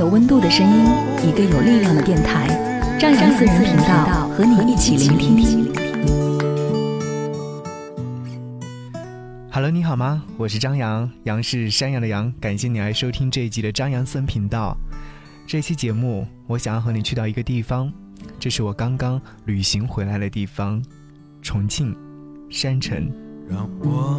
[0.00, 0.86] 有温度的声音，
[1.28, 2.48] 一个有力量的电台，
[2.98, 5.70] 张扬私人频道和你一起聆听。
[9.52, 10.22] Hello，你好吗？
[10.38, 12.32] 我是张扬，杨是山羊的羊。
[12.40, 14.74] 感谢你来收听这一集的张扬私人频道。
[15.46, 17.92] 这期节目，我想要和你去到一个地方，
[18.38, 20.82] 这是我刚刚旅行回来的地方——
[21.44, 21.94] 重庆
[22.48, 23.06] 山城。
[23.50, 24.18] 让我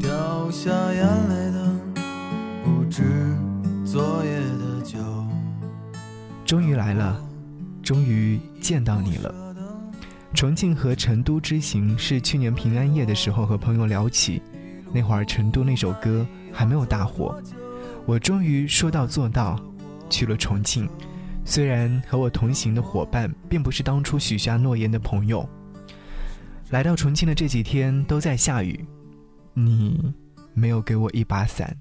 [0.00, 1.72] 掉下眼泪的
[2.64, 3.04] 不止
[3.84, 4.61] 昨夜的。
[6.44, 7.20] 终于来了，
[7.82, 9.34] 终于见到你了。
[10.34, 14.42] 重庆和成都之行是去年平安夜的时候和朋友聊起，
[14.92, 17.40] 那会儿成都那首歌还没有大火。
[18.06, 19.60] 我终于说到做到，
[20.10, 20.88] 去了重庆。
[21.44, 25.48] 虽然和我同行的伙伴并不是当初许下诺言的朋友。
[26.70, 28.84] 来到重庆的这几天都在下雨，
[29.52, 30.14] 你
[30.54, 31.76] 没有给我一把伞。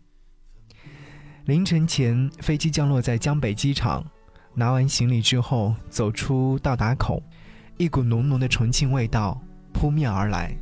[1.52, 4.02] 凌晨前，飞机降落在江北机场。
[4.54, 7.22] 拿完行李之后，走出到达口，
[7.76, 9.38] 一股浓浓的重庆味道
[9.74, 10.56] 扑面而来。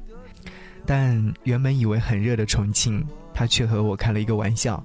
[0.87, 4.83] 但原本以为很热的重庆，他却和我开了一个玩笑，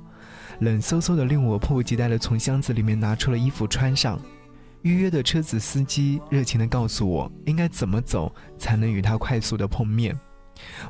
[0.59, 4.21] 冷飕飕的令我迫不及待地从箱子里面拿出了衣服穿上。
[4.83, 10.15] 预约的车子司机热情地告诉我应该怎么走才能与他快速的碰面。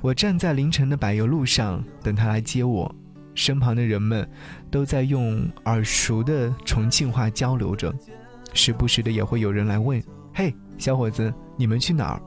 [0.03, 2.93] 我站在凌晨的柏油路上等他来接我。
[3.35, 4.29] 身旁的人们
[4.71, 7.93] 都在用耳熟的重庆话交流着，
[8.53, 12.23] 时不时的也会有人来问：“嘿，小伙子，你们去哪儿？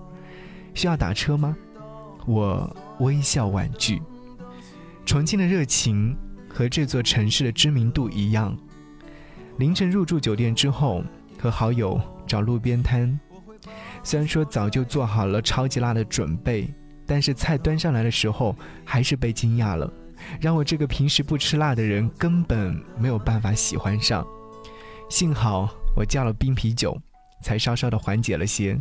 [0.73, 1.55] 需要打车吗？”
[2.27, 4.01] 我微笑婉拒。
[5.05, 6.15] 重庆的热情
[6.49, 8.57] 和这座城市的知名度一样。
[9.57, 11.01] 凌晨入住酒店之后，
[11.39, 13.17] 和好友找路边摊，
[14.03, 16.71] 虽然说早就做好了超级辣的准备，
[17.05, 18.53] 但是菜端上来的时候，
[18.83, 19.91] 还是被惊讶了。
[20.39, 24.25] 让我这个平时不吃辣的人根本没有办法喜欢上。
[25.09, 26.99] 幸好我叫了冰啤酒，
[27.41, 28.79] 才稍稍的缓解了些。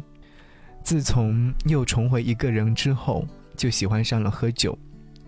[0.82, 3.24] 自从又重回一个人之后，
[3.56, 4.76] 就喜欢上了喝酒。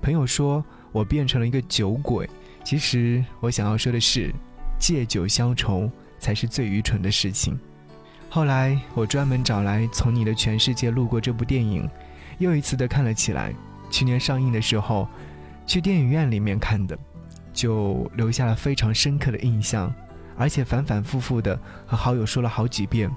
[0.02, 2.28] 朋友说我变成了一个酒鬼，
[2.64, 4.32] 其实我想要说的是，
[4.78, 7.58] 借酒消愁才是最愚蠢的事情。
[8.28, 11.88] 后来我专门找来《从你的全世界路过》这部电影，
[12.38, 13.54] 又一次的看了起来。
[13.90, 15.08] 去年上映的时候。
[15.68, 16.98] 去电影院里面看的，
[17.52, 19.94] 就留下了非常深刻的印象，
[20.34, 23.10] 而且反反复复的和好友说了好几遍，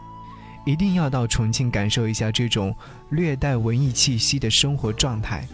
[0.65, 2.75] 一定要到重庆感受一下这种
[3.09, 5.47] 略带文艺气息的生活状态。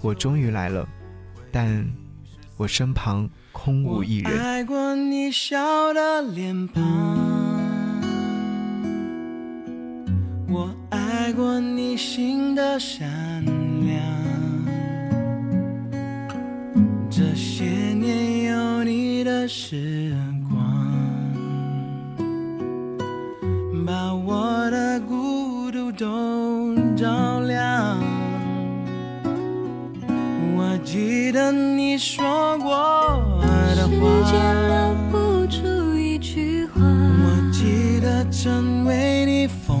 [0.00, 0.88] 我终于来了，
[1.50, 1.84] 但
[2.56, 4.40] 我身旁空无一人。
[4.40, 6.84] 爱过你笑的脸庞，
[10.48, 14.37] 我爱过你心的善良。
[19.48, 20.14] 时
[20.50, 20.60] 光，
[23.86, 27.98] 把我的孤独都照亮。
[30.54, 32.70] 我记得你说过
[33.74, 34.38] 的话，时间
[34.68, 36.82] 留不住一句话。
[36.82, 39.78] 我记得曾为你疯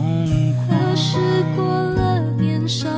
[0.66, 1.18] 狂，可是
[1.54, 2.97] 过了年少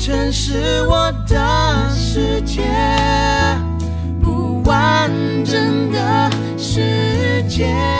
[0.00, 1.90] 你曾是我的。
[2.12, 2.64] 世界
[4.20, 5.10] 不完
[5.44, 7.99] 整的世界。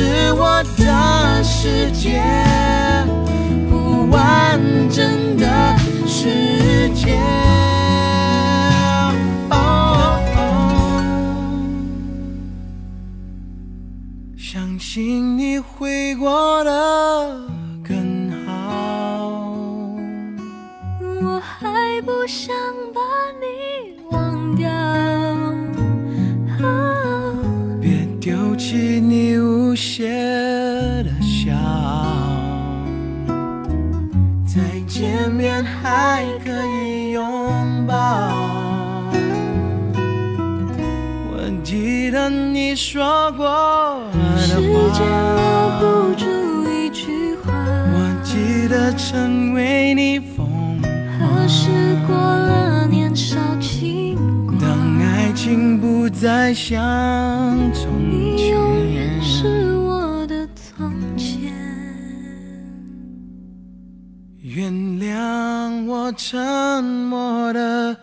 [0.00, 2.22] 是我的世界，
[3.68, 4.58] 不完
[4.88, 5.76] 整的
[6.06, 7.18] 世界。
[9.50, 9.54] 哦
[10.36, 10.38] 哦
[14.38, 17.49] 相信你会过的
[42.70, 43.48] 你说过
[44.38, 46.24] 时的间留话，不住
[46.70, 50.46] 一句话，我记得曾为你疯
[50.80, 50.88] 狂
[51.18, 51.68] 何时
[52.06, 54.14] 过了年少轻
[54.46, 54.56] 狂？
[54.60, 59.20] 当爱情不再像从前你永远。
[59.20, 61.52] 是我的从前。
[64.40, 67.96] 原谅我沉默的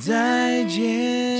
[0.00, 1.39] 再见。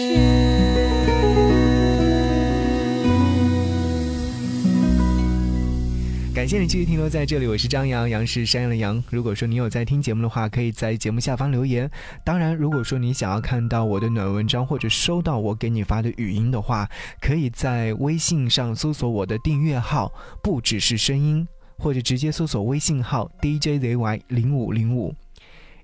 [6.40, 9.04] 感谢你继续停留在这里，我是张扬，杨是山羊的羊。
[9.10, 11.90] 如果说你有在听节目的话，可以在节目下方留言。
[12.24, 16.88] 当然，如果说你想要看到我的暖文章或者收到我给你发的语音的话，
[17.20, 20.10] 可以在微信上搜索我的订阅号，
[20.42, 21.46] 不只是声音，
[21.76, 25.14] 或者直接搜索微信号 DJZY 零五零五，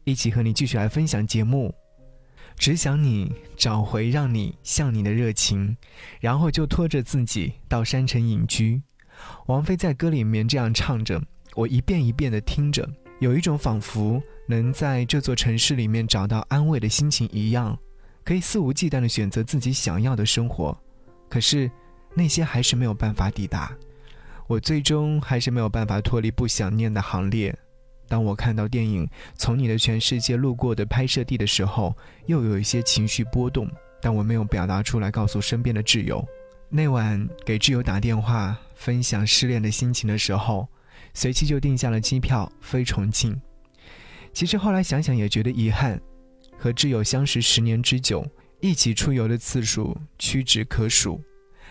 [0.05, 1.75] 一起和你继续来分享节目。
[2.57, 5.77] 只想你找回让你像你的热情，
[6.19, 8.81] 然后就拖着自己到山城隐居。
[9.47, 11.23] 王菲在歌里面这样唱着，
[11.55, 12.89] 我一遍一遍地听着，
[13.21, 17.79] 有一种仿佛能在这座城市里面找到安慰的心情一样，
[18.25, 20.77] 可以肆无忌惮地选择自己想要的生活。
[21.29, 21.71] 可是
[22.15, 23.77] 那些还是没有办法抵达，
[24.47, 27.57] 我最终还是没有办法脱离不想念的行列。
[28.09, 29.05] 当我看到电影
[29.35, 31.93] 《从你的全世界路过》的拍摄地的时候，
[32.27, 33.69] 又有一些情绪波动，
[34.01, 36.25] 但我没有表达出来，告诉身边的挚友。
[36.69, 40.69] 那晚给挚友打电话分享失恋的心情的时候，
[41.13, 43.37] 随即就订下了机票飞重庆。
[44.33, 46.01] 其实后来想想也觉得遗憾，
[46.57, 48.25] 和挚友相识十年之久，
[48.61, 51.21] 一起出游的次数屈指可数，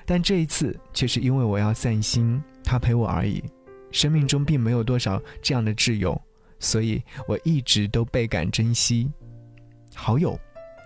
[0.06, 3.42] 但这一次却是因为我要散心，他陪我而已。
[3.92, 6.22] 生命中并没有多少这样的挚友，
[6.60, 9.10] 所以我一直都倍感珍惜。
[9.94, 10.38] 好友，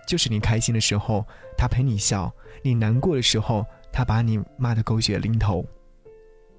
[0.06, 1.26] 就是你开心的时候
[1.58, 3.64] 他陪你笑，你难过的时候。
[3.92, 5.66] 他把你骂得狗血淋头。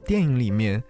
[0.06, 0.82] 电影里面，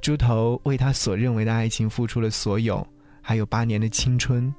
[0.00, 2.86] 猪头为他所认为的爱情付出了所有，
[3.20, 4.52] 还有八年的青春。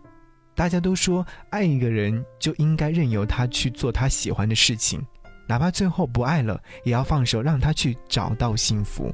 [0.56, 5.04] 大家都说，爱一个人就应该任由他去做他喜欢的事情，
[5.48, 9.14] 哪怕最后不爱了，也要放手让他去找到幸福。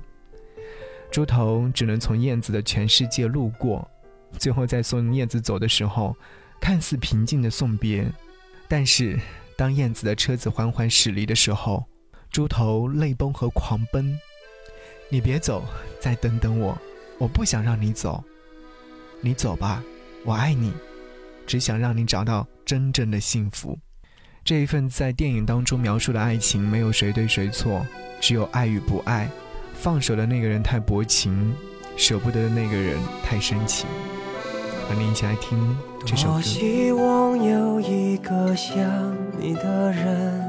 [1.09, 3.89] 猪头只能从燕子的全世界路过，
[4.37, 6.15] 最后在送燕子走的时候，
[6.59, 8.05] 看似平静的送别，
[8.67, 9.17] 但是
[9.57, 11.83] 当燕子的车子缓缓驶离的时候，
[12.29, 14.15] 猪头泪崩和狂奔，
[15.11, 15.63] 你别走，
[15.99, 16.77] 再等等我，
[17.17, 18.23] 我不想让你走，
[19.21, 19.83] 你走吧，
[20.23, 20.71] 我爱你，
[21.47, 23.77] 只想让你找到真正的幸福。
[24.45, 27.85] 这一份在电影当中描述的爱情，没有谁对谁错，
[28.21, 29.27] 只有爱与不爱。
[29.73, 31.55] 放手的那个人太薄情，
[31.97, 33.87] 舍不得的那个人太深情。
[34.87, 36.33] 和你一起来听这首歌。
[36.33, 40.48] 多希望有一个像你的人。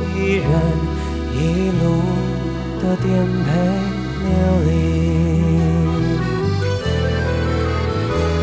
[0.21, 0.45] 一人，
[1.33, 1.35] 一
[1.81, 1.83] 路
[2.79, 3.09] 的颠
[3.43, 3.49] 沛
[4.23, 4.29] 流
[4.67, 4.69] 离。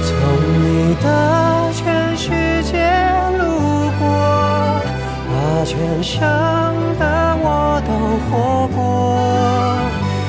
[0.03, 0.11] 从
[0.59, 0.65] 你
[1.01, 1.07] 的
[1.73, 1.81] 全
[2.17, 2.27] 世
[2.65, 2.73] 界
[3.39, 3.41] 路
[4.01, 4.03] 过，
[5.29, 5.33] 把
[5.65, 6.19] 全盛
[6.99, 7.03] 的
[7.41, 7.47] 我
[7.87, 7.91] 都
[8.27, 8.29] 活
[8.75, 8.79] 过，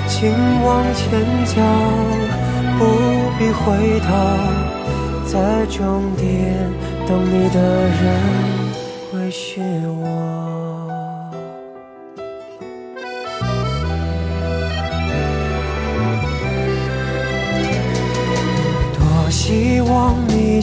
[0.08, 0.18] 请
[0.64, 1.02] 往前
[1.46, 1.52] 走。
[2.78, 2.82] 不
[3.38, 4.08] 必回头，
[5.26, 5.78] 在终
[6.16, 6.24] 点
[7.08, 8.00] 等你的人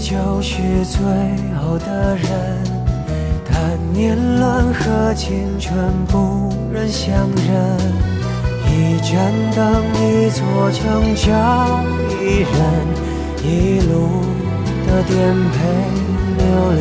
[0.09, 1.03] 就是最
[1.59, 2.29] 后的人，
[3.51, 7.77] 但年轮和青春不忍相认。
[8.71, 11.81] 一盏灯，一座城，找，
[12.23, 12.55] 一人，
[13.43, 14.23] 一路
[14.87, 15.17] 的颠
[15.51, 15.59] 沛
[16.39, 16.81] 流离。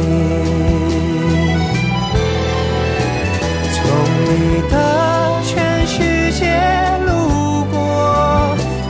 [3.74, 3.76] 从
[4.30, 4.30] 你
[4.70, 4.74] 的
[5.42, 5.52] 全
[5.88, 5.98] 世
[6.32, 6.44] 界
[7.08, 7.10] 路
[7.72, 7.76] 过，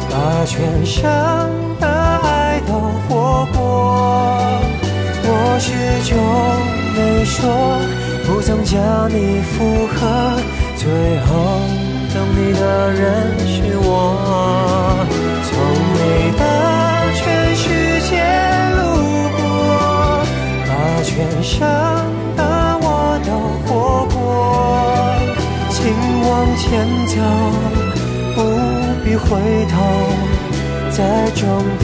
[0.10, 0.13] 把
[0.46, 1.01] 全生
[1.80, 1.86] 的
[2.67, 2.72] 都
[3.07, 3.60] 活过。
[5.27, 5.29] 我
[5.60, 5.69] 始
[6.10, 6.12] 终
[6.95, 7.34] 没说，
[8.25, 9.53] 不曾将你附
[9.88, 10.00] 和，
[10.75, 10.84] 最
[11.25, 11.29] 后。
[12.13, 13.03] 等你的人
[13.45, 13.89] 是我，
[15.43, 15.50] 从
[15.93, 16.00] 你
[16.39, 16.41] 的
[17.13, 17.24] 全
[17.55, 17.63] 世
[18.07, 18.12] 界
[18.77, 18.79] 路
[19.36, 19.43] 过，
[20.65, 20.72] 把
[21.03, 21.53] 全盛
[22.38, 22.39] 的
[22.81, 22.86] 我
[23.25, 23.29] 都
[23.65, 23.67] 活
[24.15, 24.15] 过。
[25.69, 25.75] 请
[26.24, 26.63] 往前
[27.12, 27.13] 走，
[28.34, 28.38] 不
[29.03, 29.27] 必回
[29.67, 29.74] 头，
[30.89, 30.98] 在
[31.36, 31.43] 终
[31.79, 31.84] 点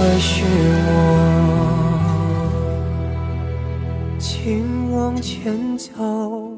[0.00, 0.44] 会是
[0.86, 0.96] 我。
[4.18, 6.56] 请往前走，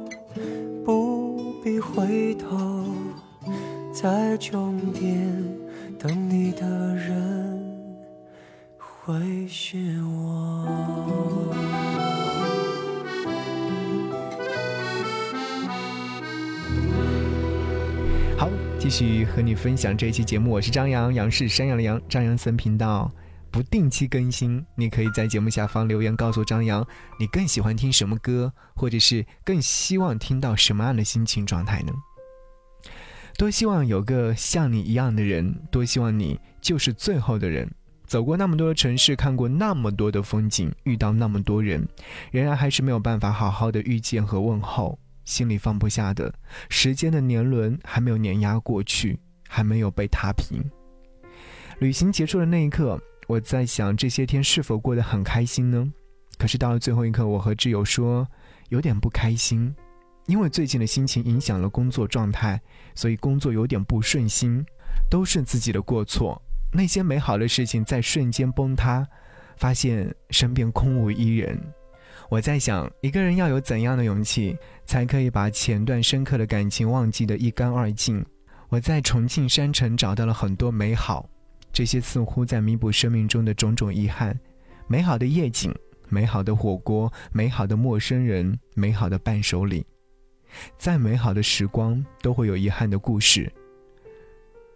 [0.85, 2.85] 不必回头，
[3.93, 5.29] 在终点
[5.99, 7.61] 等你的人
[8.79, 11.53] 会是我。
[18.39, 23.11] 好，继续和你分享这一期节目，我是张扬，杨是山羊的羊，张扬森频道。
[23.53, 26.85] 不定期更新，你可以在节目下方留言告诉张扬，
[27.21, 31.93] 你更喜欢听什么歌，或者是更希望听到什么样的心情状态呢？
[33.37, 37.71] 多希望有个像你一样的人，多希望你就是最后的人。
[38.07, 41.87] 走过那么多的城市，看过那么多的风景，遇到那么多人，
[42.31, 46.33] 仍然还是没有办法好好的遇见和问候，心里放不下的，
[46.71, 50.63] 时间的年轮还没有碾压过去，还没有被踏平。
[51.79, 52.99] 旅行结束的那一刻。
[53.29, 55.93] 我在想这些天是否过得很开心呢？
[56.39, 58.27] 可是到了最后一刻，我和挚友说
[58.69, 59.75] 有点不开心，
[60.27, 62.61] 因为最近的心情影响了工作状态，
[62.95, 64.65] 所以工作有点不顺心，
[65.09, 66.41] 都是自己的过错。
[66.73, 69.07] 那些美好的事情在瞬间崩塌，
[69.57, 71.59] 发现身边空无一人。
[72.29, 78.25] 我在想，一个人要有怎样的勇气，才可以把前段深刻的感情忘记得一干二净？
[78.69, 81.29] 我在重庆山城找到了很多美好。
[81.73, 84.39] 这些似乎在弥补生命中的种种遗憾，
[84.87, 85.75] 美好的夜景，
[86.09, 89.85] 美好的火锅，美好的陌生人，美好的伴手礼。
[90.77, 93.51] 再美好的时光，都会有遗憾的故事。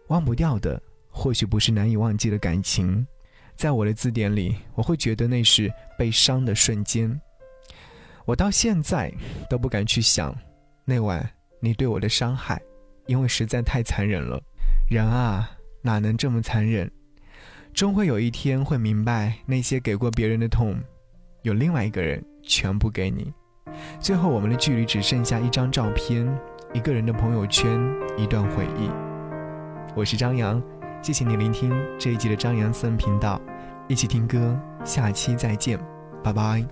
[0.09, 3.07] 忘不掉的，或许不是难以忘记的感情，
[3.55, 7.21] 在我的字典里，我会觉得那是被伤的瞬间。
[8.25, 9.13] 我到现在
[9.51, 10.35] 都不敢去想
[10.85, 11.29] 那晚
[11.61, 12.61] 你对我的伤害，
[13.07, 14.43] 因为实在太残忍了。
[14.89, 15.56] 人啊！
[15.87, 16.91] 哪能这么残忍？
[17.73, 20.75] 终会有一天会明白，那些给过别人的痛，
[21.43, 23.33] 有另外一个人全部给你。
[24.01, 26.27] 最后，我们的距离只剩下一张照片，
[26.73, 27.71] 一个人的朋友圈，
[28.19, 28.91] 一段回忆。
[29.95, 30.61] 我是张扬，
[31.01, 33.41] 谢谢你聆听这一集的张扬私人频道，
[33.87, 35.79] 一起听歌，下期再见，
[36.25, 36.67] 拜拜。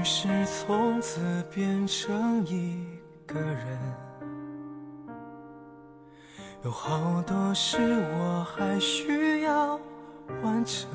[0.00, 1.20] 于是从此
[1.54, 2.86] 变成一
[3.26, 3.78] 个人，
[6.64, 7.76] 有好多事
[8.16, 9.78] 我还需要
[10.42, 10.88] 完成。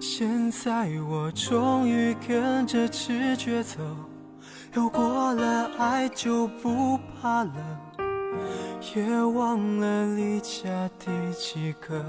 [0.00, 3.78] 现在我终于跟着直觉走，
[4.74, 7.54] 有过了爱就不怕冷，
[8.96, 12.04] 也忘了离家第几个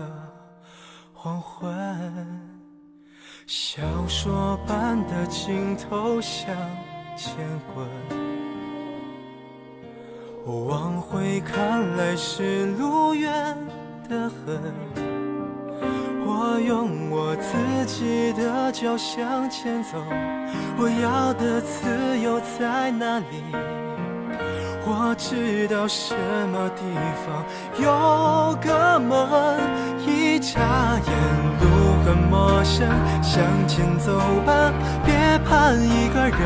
[1.14, 2.61] 黄昏。
[3.54, 6.56] 小说般的镜头像
[7.18, 7.36] 前
[7.76, 7.86] 滚，
[10.70, 13.30] 往回看来是路远
[14.08, 14.74] 的很。
[16.26, 19.98] 我用我自己的脚向前走，
[20.78, 23.44] 我要的自由在哪里？
[24.94, 26.14] 我知道什
[26.52, 26.84] 么地
[27.24, 27.46] 方
[27.80, 29.18] 有个门，
[30.06, 30.60] 一眨
[31.08, 31.12] 眼
[31.62, 31.72] 路。
[32.04, 32.90] 很陌生，
[33.22, 34.12] 向前走
[34.46, 34.74] 吧，
[35.06, 35.14] 别
[35.48, 36.40] 怕一个人。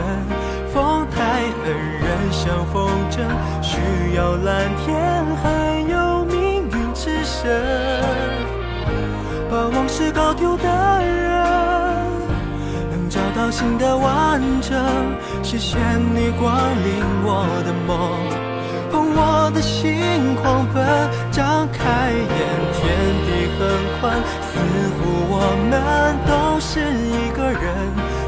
[0.72, 3.24] 风太狠，人像风筝，
[3.64, 7.50] 需要蓝天，还有命运之神。
[9.50, 10.68] 把往事搞丢的
[11.04, 11.42] 人，
[12.92, 14.78] 能找到新的完整。
[15.46, 16.52] 谢谢你光
[16.84, 16.88] 临
[17.24, 17.94] 我的梦。
[19.18, 20.84] 我的心狂奔，
[21.32, 22.20] 张开眼，
[22.74, 22.82] 天
[23.24, 23.62] 地很
[24.02, 24.60] 宽，似
[24.98, 25.00] 乎
[25.30, 25.34] 我
[25.70, 25.72] 们
[26.26, 27.64] 都是一个人。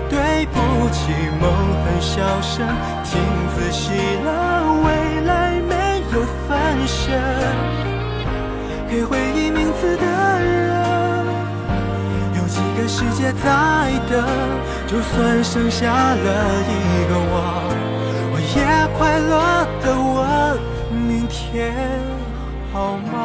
[0.07, 0.55] 对不
[0.93, 1.43] 起，梦
[1.83, 2.65] 很小声，
[3.03, 3.19] 听
[3.53, 3.91] 仔细
[4.23, 4.29] 了，
[4.85, 4.87] 未
[5.25, 5.73] 来没
[6.13, 6.15] 有
[6.47, 7.19] 分身。
[8.87, 10.76] 给回忆名字的人，
[12.77, 14.23] 个世界在等？
[14.85, 17.33] 就算剩下了一个我，
[18.31, 18.57] 我也
[18.97, 20.17] 快乐的问。
[21.07, 21.73] 明天
[22.71, 23.15] 好吗？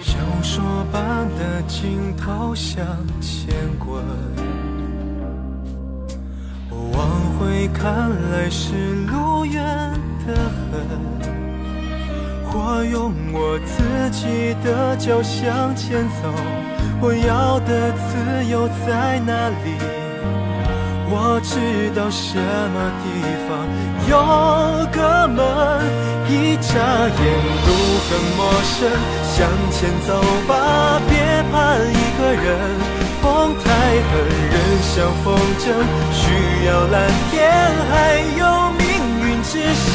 [0.00, 2.84] 小说般的镜头向
[3.20, 3.37] 前
[7.78, 8.74] 看来是
[9.06, 9.62] 路远
[10.26, 10.98] 得很。
[12.50, 16.28] 我用我自己的脚向前走，
[17.00, 19.78] 我要的自由在哪里？
[21.10, 23.06] 我知道什么地
[23.46, 23.48] 方
[24.08, 24.12] 有
[24.90, 25.38] 个门，
[26.28, 27.20] 一眨眼
[27.64, 27.68] 路
[28.04, 28.90] 很陌生，
[29.22, 29.36] 向
[29.70, 31.14] 前走吧，别
[31.52, 32.97] 怕一个人。
[33.38, 34.18] 风太狠，
[34.50, 35.70] 人像风筝，
[36.12, 37.38] 需要蓝天，
[37.88, 38.88] 还有命
[39.22, 39.86] 运之神。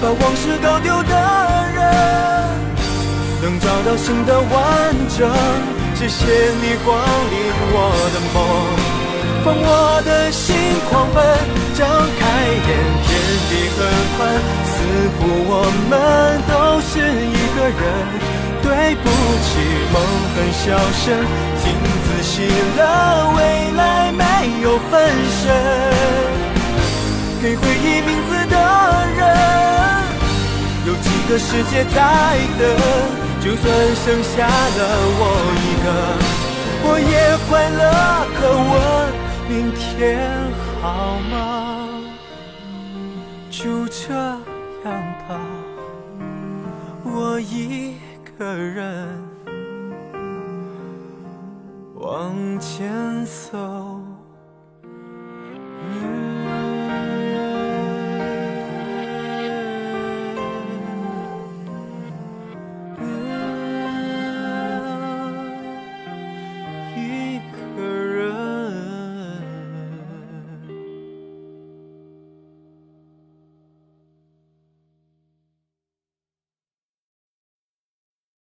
[0.00, 1.12] 把往事搞丢的
[1.74, 1.84] 人，
[3.42, 4.48] 能找到新的完
[5.18, 5.28] 整。
[5.94, 6.24] 谢谢
[6.62, 7.36] 你光临
[7.74, 7.76] 我
[8.14, 8.36] 的梦，
[9.44, 10.56] 放我的心
[10.88, 11.20] 狂奔，
[11.76, 11.86] 张
[12.18, 12.24] 开
[12.66, 12.68] 眼，
[13.04, 13.08] 天
[13.50, 13.78] 地很
[14.16, 14.18] 宽，
[14.72, 14.74] 似
[15.18, 15.20] 乎
[15.52, 15.52] 我
[15.90, 15.92] 们
[16.48, 16.92] 都是
[17.28, 17.82] 一个人。
[18.62, 19.04] 对不
[19.46, 19.48] 起，
[19.92, 19.96] 梦
[20.34, 21.04] 很小声，
[21.62, 21.64] 听
[22.04, 22.32] 仔细
[22.76, 22.80] 了，
[23.36, 23.38] 未
[23.76, 24.22] 来没
[24.62, 24.92] 有分
[25.30, 25.42] 身，
[27.40, 28.56] 给回忆名字的
[29.16, 29.20] 人。
[30.84, 31.96] 有几个世界在
[32.58, 32.60] 等，
[33.40, 33.64] 就算
[34.04, 34.80] 剩下了
[35.18, 35.22] 我
[35.62, 35.86] 一个，
[36.82, 37.14] 我也
[37.48, 37.80] 快乐
[38.34, 38.38] 可
[38.72, 38.74] 问
[39.48, 40.18] 明天
[40.82, 40.84] 好
[41.30, 41.34] 吗？
[43.48, 44.90] 就这样
[45.28, 45.30] 吧，
[47.18, 47.94] 我一
[48.38, 49.08] 个人
[51.94, 54.05] 往前走。